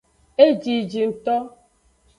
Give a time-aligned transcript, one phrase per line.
[0.45, 1.35] Ejiji ngto.